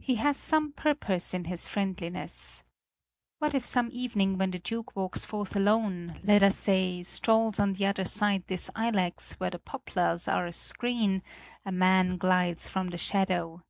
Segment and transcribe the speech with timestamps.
[0.00, 2.62] He has some purpose in his friendliness.
[3.38, 7.72] What if some evening when the Duke walks forth alone, let us say strolls on
[7.72, 11.22] the other side this ilex where the poplars are a screen,
[11.64, 13.62] a man glides from the shadow?